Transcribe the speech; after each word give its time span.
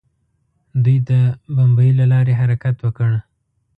دوی 0.83 0.97
د 1.09 1.11
بمیي 1.55 1.91
له 1.99 2.05
لارې 2.13 2.33
حرکت 2.39 2.75
وکړ. 2.81 3.11